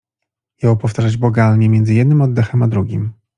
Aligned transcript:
Jął 0.63 0.77
powtarzać 0.77 1.17
błagalnie 1.17 1.69
między 1.69 1.93
jednym 1.93 2.21
oddechem 2.21 2.63
a 2.63 2.67
drugim. 2.67 3.13